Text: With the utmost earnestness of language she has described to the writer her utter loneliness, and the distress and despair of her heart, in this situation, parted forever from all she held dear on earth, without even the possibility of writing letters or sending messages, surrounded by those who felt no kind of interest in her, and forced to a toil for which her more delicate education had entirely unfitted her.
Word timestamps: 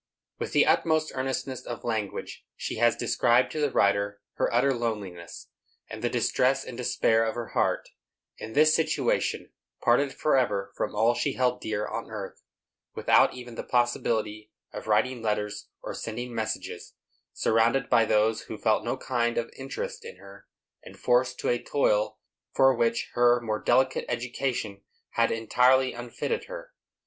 With 0.39 0.53
the 0.53 0.65
utmost 0.65 1.11
earnestness 1.13 1.61
of 1.63 1.83
language 1.83 2.43
she 2.55 2.77
has 2.77 2.95
described 2.95 3.51
to 3.51 3.61
the 3.61 3.69
writer 3.69 4.19
her 4.37 4.51
utter 4.51 4.73
loneliness, 4.73 5.49
and 5.91 6.01
the 6.01 6.09
distress 6.09 6.65
and 6.65 6.75
despair 6.75 7.23
of 7.23 7.35
her 7.35 7.49
heart, 7.49 7.87
in 8.39 8.53
this 8.53 8.73
situation, 8.73 9.51
parted 9.83 10.11
forever 10.11 10.73
from 10.75 10.95
all 10.95 11.13
she 11.13 11.33
held 11.33 11.61
dear 11.61 11.85
on 11.85 12.09
earth, 12.09 12.41
without 12.95 13.35
even 13.35 13.53
the 13.53 13.63
possibility 13.63 14.49
of 14.73 14.87
writing 14.87 15.21
letters 15.21 15.67
or 15.83 15.93
sending 15.93 16.33
messages, 16.33 16.95
surrounded 17.31 17.87
by 17.87 18.03
those 18.03 18.41
who 18.45 18.57
felt 18.57 18.83
no 18.83 18.97
kind 18.97 19.37
of 19.37 19.53
interest 19.55 20.03
in 20.03 20.15
her, 20.15 20.47
and 20.83 20.97
forced 20.97 21.37
to 21.37 21.47
a 21.49 21.61
toil 21.61 22.17
for 22.55 22.73
which 22.73 23.11
her 23.13 23.39
more 23.39 23.61
delicate 23.61 24.05
education 24.09 24.81
had 25.11 25.29
entirely 25.31 25.93
unfitted 25.93 26.45
her. 26.45 26.71